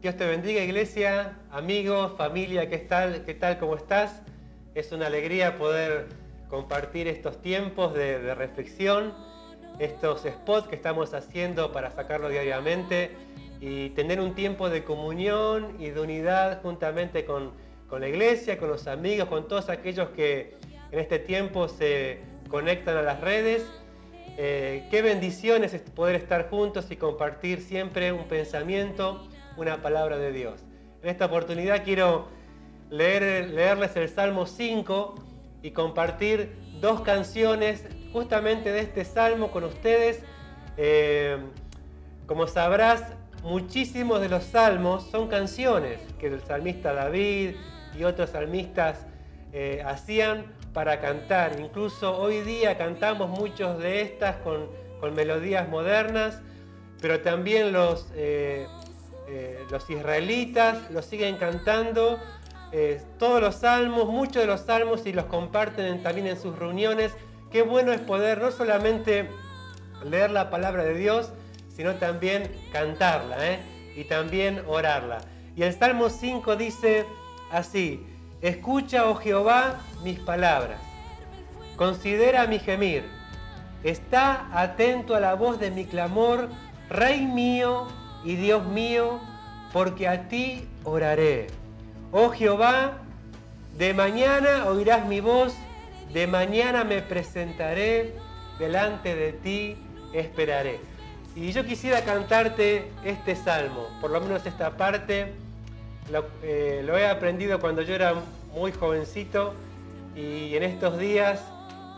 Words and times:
Dios 0.00 0.16
te 0.16 0.24
bendiga 0.24 0.62
iglesia, 0.62 1.36
amigos, 1.50 2.12
familia, 2.16 2.70
¿qué 2.70 2.78
tal? 2.78 3.22
¿Qué 3.26 3.34
tal? 3.34 3.58
¿Cómo 3.58 3.76
estás? 3.76 4.22
Es 4.74 4.92
una 4.92 5.08
alegría 5.08 5.58
poder 5.58 6.06
compartir 6.48 7.06
estos 7.06 7.42
tiempos 7.42 7.92
de, 7.92 8.34
reflexión, 8.34 9.12
estos 9.78 10.22
spots 10.22 10.68
que 10.68 10.76
estamos 10.76 11.12
haciendo 11.12 11.70
para 11.72 11.90
sacarlo 11.90 12.30
diariamente 12.30 13.10
y 13.60 13.90
tener 13.90 14.20
un 14.20 14.34
tiempo 14.34 14.70
de 14.70 14.84
comunión 14.84 15.76
y 15.78 15.90
de 15.90 16.00
unidad 16.00 16.62
juntamente 16.62 17.26
con, 17.26 17.52
con 17.86 18.00
la 18.00 18.08
iglesia, 18.08 18.56
con 18.56 18.70
los 18.70 18.86
amigos, 18.86 19.28
con 19.28 19.48
todos 19.48 19.68
aquellos 19.68 20.08
que 20.16 20.56
en 20.92 20.98
este 20.98 21.18
tiempo 21.18 21.68
se 21.68 22.20
conectan 22.48 22.96
a 22.96 23.02
las 23.02 23.20
redes 23.20 23.66
eh, 24.42 24.86
qué 24.90 25.02
bendiciones 25.02 25.74
es 25.74 25.82
poder 25.82 26.14
estar 26.14 26.48
juntos 26.48 26.90
y 26.90 26.96
compartir 26.96 27.60
siempre 27.60 28.10
un 28.10 28.24
pensamiento, 28.24 29.28
una 29.58 29.82
palabra 29.82 30.16
de 30.16 30.32
Dios. 30.32 30.62
En 31.02 31.10
esta 31.10 31.26
oportunidad 31.26 31.84
quiero 31.84 32.28
leer, 32.88 33.50
leerles 33.50 33.94
el 33.96 34.08
Salmo 34.08 34.46
5 34.46 35.14
y 35.60 35.72
compartir 35.72 36.56
dos 36.80 37.02
canciones 37.02 37.84
justamente 38.14 38.72
de 38.72 38.80
este 38.80 39.04
salmo 39.04 39.50
con 39.50 39.64
ustedes. 39.64 40.22
Eh, 40.78 41.36
como 42.24 42.46
sabrás, 42.46 43.12
muchísimos 43.42 44.22
de 44.22 44.30
los 44.30 44.44
salmos 44.44 45.02
son 45.10 45.28
canciones 45.28 46.00
que 46.18 46.28
el 46.28 46.40
salmista 46.40 46.94
David 46.94 47.56
y 47.94 48.04
otros 48.04 48.30
salmistas 48.30 49.04
eh, 49.52 49.82
hacían 49.84 50.46
para 50.72 51.00
cantar. 51.00 51.58
Incluso 51.58 52.16
hoy 52.16 52.40
día 52.42 52.78
cantamos 52.78 53.28
muchos 53.28 53.78
de 53.78 54.02
estas 54.02 54.36
con, 54.36 54.68
melodías 55.14 55.66
modernas, 55.68 56.40
pero 57.00 57.20
también 57.20 57.72
los, 57.72 58.06
eh, 58.14 58.66
eh, 59.28 59.64
los 59.70 59.88
israelitas 59.88 60.90
lo 60.90 61.02
siguen 61.02 61.36
cantando. 61.36 62.18
Todos 63.18 63.40
los 63.40 63.56
salmos, 63.56 64.06
muchos 64.06 64.42
de 64.42 64.46
los 64.46 64.60
salmos 64.60 65.04
y 65.04 65.12
los 65.12 65.24
comparten 65.24 66.04
también 66.04 66.28
en 66.28 66.40
sus 66.40 66.56
reuniones. 66.56 67.12
Qué 67.50 67.62
bueno 67.62 67.92
es 67.92 68.00
poder 68.00 68.40
no 68.40 68.52
solamente 68.52 69.28
leer 70.04 70.30
la 70.30 70.50
palabra 70.50 70.84
de 70.84 70.94
Dios, 70.94 71.32
sino 71.74 71.96
también 71.96 72.48
cantarla 72.72 73.58
y 73.96 74.04
también 74.04 74.62
orarla. 74.68 75.18
Y 75.56 75.62
el 75.64 75.74
Salmo 75.74 76.10
5 76.10 76.54
dice 76.54 77.06
así, 77.50 78.06
Escucha, 78.42 79.06
oh 79.06 79.16
Jehová, 79.16 79.80
mis 80.02 80.18
palabras. 80.18 80.80
Considera 81.76 82.46
mi 82.46 82.58
gemir. 82.58 83.04
Está 83.84 84.48
atento 84.52 85.14
a 85.14 85.20
la 85.20 85.34
voz 85.34 85.60
de 85.60 85.70
mi 85.70 85.84
clamor, 85.84 86.48
Rey 86.88 87.26
mío 87.26 87.86
y 88.24 88.36
Dios 88.36 88.66
mío, 88.66 89.20
porque 89.74 90.08
a 90.08 90.28
ti 90.28 90.66
oraré. 90.84 91.48
Oh 92.12 92.30
Jehová, 92.30 92.98
de 93.76 93.92
mañana 93.92 94.66
oirás 94.66 95.06
mi 95.06 95.20
voz, 95.20 95.54
de 96.12 96.26
mañana 96.26 96.82
me 96.82 97.02
presentaré, 97.02 98.14
delante 98.58 99.14
de 99.14 99.32
ti 99.32 99.76
esperaré. 100.14 100.80
Y 101.36 101.52
yo 101.52 101.64
quisiera 101.64 102.02
cantarte 102.04 102.90
este 103.04 103.36
salmo, 103.36 103.86
por 104.00 104.10
lo 104.10 104.20
menos 104.20 104.44
esta 104.46 104.76
parte 104.78 105.34
eh, 106.42 106.82
lo, 106.84 106.98
he 106.98 107.06
aprendido 107.06 107.60
cuando 107.60 107.82
yo 107.82 107.94
era 107.94 108.14
muy 108.52 108.72
jovencito 108.72 109.54
y 110.16 110.56
en 110.56 110.64
estos 110.64 110.98
días 110.98 111.40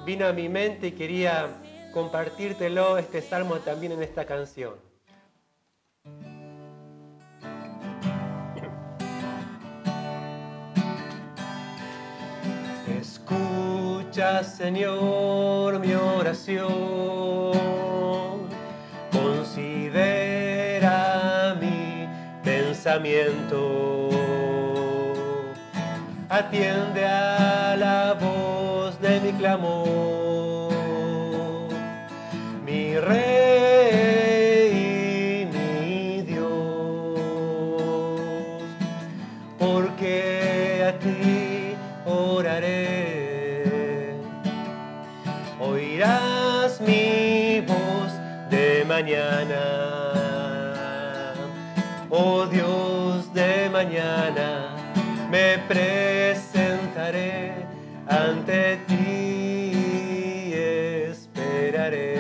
vino 0.05 0.27
a 0.27 0.33
mi 0.33 0.51
mente 0.51 0.89
y 0.89 0.93
quería 0.93 1.49
compartírtelo, 1.92 2.98
este 2.98 3.23
salmo 3.23 3.57
también 3.57 3.92
en 3.92 4.03
esta 4.03 4.27
canción. 4.27 4.75
Escucha, 13.01 14.45
Señor, 14.45 15.79
mi 15.81 15.95
oración. 15.95 16.73
Considera 19.11 20.27
mi 21.61 22.07
pensamiento 22.45 24.02
atiende 26.33 27.05
a 27.05 27.77
la 27.77 28.15
voz 28.15 28.98
de 29.01 29.20
mi 29.20 29.33
clamor, 29.33 30.73
mi 32.65 32.98
rey 32.98 34.67
mi 35.53 36.23
Dios, 36.23 37.21
porque 39.59 40.87
a 40.89 40.98
ti 40.98 41.77
oraré. 42.07 44.17
Oirás 45.61 46.81
mi 46.81 47.61
voz 47.61 48.11
de 48.48 48.87
mañana, 48.87 49.61
oh 52.09 52.47
Dios 52.47 53.35
de 53.35 53.69
mañana 53.71 54.82
me 55.33 55.59
presentaré 55.67 57.55
ante 58.07 58.79
ti 58.87 60.53
esperaré. 61.09 62.13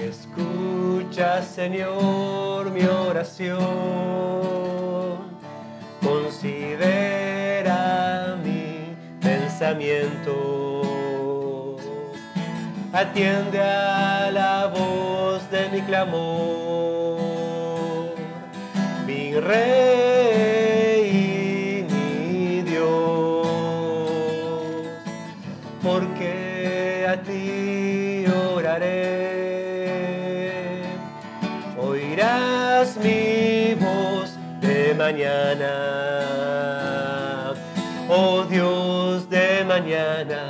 Escucha, 0.00 1.42
Señor, 1.42 2.70
mi 2.70 2.84
oración. 2.84 3.58
Considera 6.00 7.80
mi 8.44 8.94
pensamiento. 9.20 10.36
Atiende 12.92 13.60
a 13.60 14.30
la 14.30 14.68
voz 14.68 15.50
de 15.50 15.68
mi 15.70 15.80
clamor. 15.82 17.28
Mi 19.04 19.34
rey 19.34 19.97
mañana. 35.08 35.72
Oh 38.08 38.44
Dios 38.44 39.28
de 39.30 39.64
mañana, 39.64 40.42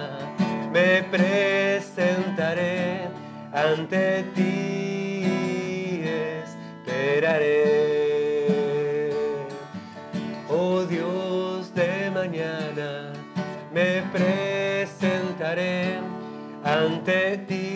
me 0.72 1.02
presentaré 1.14 3.08
ante 3.52 4.24
ti, 4.34 6.02
esperaré. 6.82 7.60
Oh 10.50 10.82
Dios 10.94 11.72
de 11.74 12.10
mañana, 12.10 13.12
me 13.72 14.02
presentaré 14.14 16.00
ante 16.64 17.38
ti, 17.48 17.67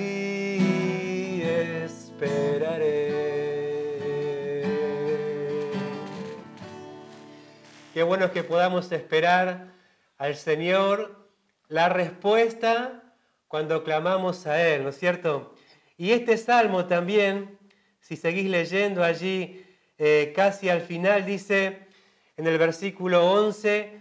Bueno 8.03 8.27
es 8.27 8.31
que 8.33 8.43
podamos 8.43 8.91
esperar 8.91 9.73
al 10.19 10.37
Señor 10.37 11.29
la 11.69 11.89
respuesta 11.89 13.03
cuando 13.49 13.85
clamamos 13.85 14.47
a 14.47 14.61
Él, 14.67 14.83
¿no 14.83 14.89
es 14.89 14.99
cierto? 14.99 15.55
Y 15.97 16.13
este 16.13 16.37
salmo 16.37 16.87
también, 16.87 17.59
si 18.01 18.17
seguís 18.17 18.51
leyendo 18.51 19.05
allí 19.05 19.65
eh, 19.99 20.33
casi 20.35 20.69
al 20.69 20.81
final, 20.81 21.25
dice 21.25 21.87
en 22.37 22.47
el 22.47 22.59
versículo 22.59 23.31
11, 23.31 24.01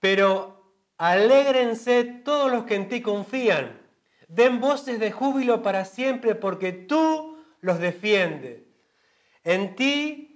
pero 0.00 0.72
alégrense 0.98 2.04
todos 2.04 2.50
los 2.50 2.64
que 2.64 2.74
en 2.74 2.88
ti 2.88 3.00
confían, 3.00 3.80
den 4.28 4.60
voces 4.60 4.98
de 4.98 5.12
júbilo 5.12 5.62
para 5.62 5.84
siempre 5.84 6.34
porque 6.34 6.72
tú 6.72 7.38
los 7.60 7.78
defiendes. 7.78 8.60
En 9.44 9.76
ti 9.76 10.33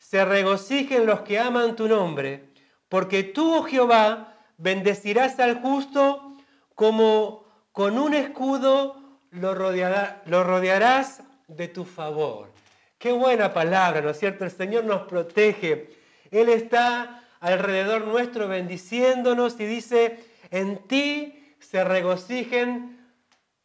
se 0.00 0.24
regocijen 0.24 1.06
los 1.06 1.20
que 1.20 1.38
aman 1.38 1.76
tu 1.76 1.86
nombre, 1.86 2.48
porque 2.88 3.22
tú, 3.22 3.54
oh 3.54 3.62
Jehová, 3.62 4.34
bendecirás 4.56 5.38
al 5.38 5.60
justo 5.60 6.36
como 6.74 7.44
con 7.70 7.98
un 7.98 8.14
escudo 8.14 8.96
lo, 9.30 9.54
rodearás 9.54 11.22
de 11.46 11.68
tu 11.68 11.84
favor. 11.84 12.50
Qué 12.98 13.12
buena 13.12 13.52
palabra, 13.52 14.00
¿no 14.00 14.10
es 14.10 14.18
cierto? 14.18 14.44
El 14.44 14.50
Señor 14.50 14.84
nos 14.84 15.02
protege. 15.02 15.90
Él 16.30 16.48
está 16.48 17.22
alrededor 17.38 18.06
nuestro 18.06 18.48
bendiciéndonos 18.48 19.60
y 19.60 19.66
dice, 19.66 20.18
en 20.50 20.78
ti 20.88 21.54
se 21.60 21.84
regocijen 21.84 22.98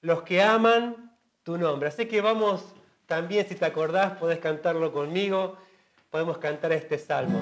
los 0.01 0.21
que 0.23 0.43
aman 0.43 1.17
tu 1.43 1.57
nombre. 1.57 1.89
Así 1.89 2.05
que 2.05 2.21
vamos 2.21 2.75
También 3.07 3.47
si 3.47 3.55
te 3.55 3.65
acordás, 3.65 4.17
podés 4.17 4.39
cantarlo 4.39 4.91
conmigo. 4.91 5.57
Podemos 6.15 6.37
cantar 6.37 6.71
este 6.71 6.97
salmo. 6.97 7.37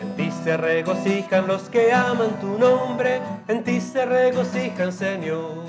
En 0.00 0.16
ti 0.16 0.30
se 0.42 0.56
regocijan 0.56 1.46
los 1.46 1.64
que 1.64 1.92
aman 1.92 2.40
tu 2.40 2.58
nombre, 2.58 3.20
en 3.48 3.62
ti 3.64 3.82
se 3.82 4.06
regocijan, 4.06 4.94
Señor. 4.94 5.66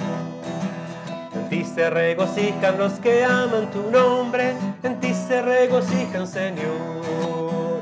En 1.34 1.50
ti 1.50 1.66
se 1.66 1.90
regocijan 1.90 2.78
los 2.78 2.94
que 2.94 3.26
aman 3.26 3.70
tu 3.72 3.92
nombre, 3.92 4.54
en 4.84 4.98
ti 5.02 5.14
se 5.14 5.42
regocijan, 5.42 6.28
Señor. 6.28 7.82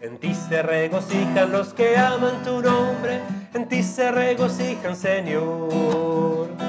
En 0.00 0.18
ti 0.18 0.34
se 0.34 0.62
regocijan 0.62 1.52
los 1.52 1.72
que 1.74 1.96
aman 1.96 2.42
tu 2.42 2.60
nombre, 2.60 3.20
en 3.54 3.68
ti 3.68 3.84
se 3.84 4.10
regocijan, 4.10 4.96
Señor. 4.96 6.67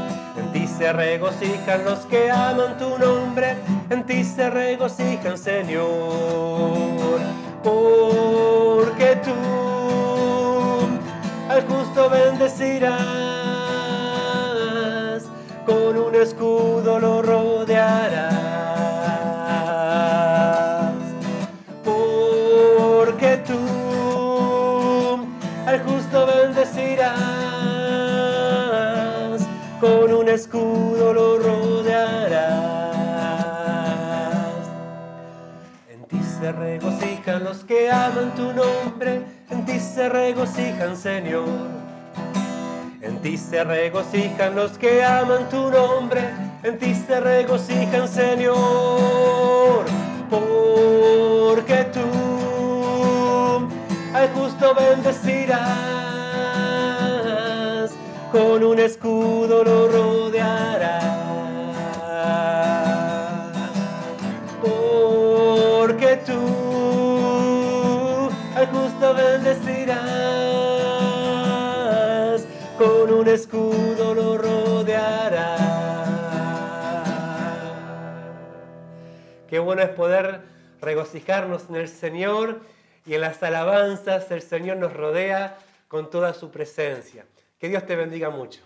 Se 0.79 0.93
regocijan 0.93 1.83
los 1.83 1.99
que 2.05 2.31
aman 2.31 2.77
tu 2.77 2.97
nombre, 2.97 3.57
en 3.89 4.05
ti 4.05 4.23
se 4.23 4.49
regocijan, 4.49 5.37
Señor. 5.37 7.19
Porque 7.61 9.17
tú 9.21 9.35
al 11.49 11.67
justo 11.67 12.09
bendecirás 12.09 12.93
con 15.65 15.97
un 15.97 16.15
escudo 16.15 16.97
lo 16.97 17.23
rodearás. 17.23 18.88
Escudo 30.39 31.13
lo 31.13 31.37
rodearás. 31.39 32.55
En 35.89 36.05
ti 36.05 36.21
se 36.39 36.51
regocijan 36.53 37.43
los 37.43 37.65
que 37.65 37.91
aman 37.91 38.33
tu 38.35 38.53
nombre, 38.53 39.21
en 39.49 39.65
ti 39.65 39.79
se 39.79 40.07
regocijan, 40.07 40.95
Señor. 40.95 41.67
En 43.01 43.17
ti 43.21 43.37
se 43.37 43.63
regocijan 43.65 44.55
los 44.55 44.77
que 44.77 45.03
aman 45.03 45.49
tu 45.49 45.69
nombre, 45.69 46.21
en 46.63 46.77
ti 46.79 46.95
se 46.95 47.19
regocijan, 47.19 48.07
Señor, 48.07 49.85
porque 50.29 51.83
tú 51.93 51.99
al 54.13 54.29
justo 54.29 54.73
bendecirás, 54.73 55.98
con 58.31 58.63
un 58.63 58.79
escudo 58.79 59.63
lo 59.63 59.87
rodearás. 59.87 61.03
Porque 64.61 66.17
tú 66.25 68.29
al 68.55 68.67
justo 68.67 69.15
bendecirás 69.15 69.99
con 72.77 73.13
un 73.13 73.27
escudo 73.27 74.13
lo 74.13 74.37
rodeará. 74.37 75.55
Qué 79.49 79.59
bueno 79.59 79.81
es 79.81 79.89
poder 79.89 80.41
regocijarnos 80.81 81.69
en 81.69 81.75
el 81.75 81.87
Señor 81.87 82.59
y 83.05 83.15
en 83.15 83.21
las 83.21 83.41
alabanzas 83.41 84.29
el 84.29 84.43
Señor 84.43 84.77
nos 84.77 84.93
rodea 84.93 85.57
con 85.87 86.11
toda 86.11 86.33
su 86.33 86.51
presencia. 86.51 87.25
Que 87.59 87.67
Dios 87.67 87.85
te 87.85 87.97
bendiga 87.97 88.29
mucho. 88.29 88.61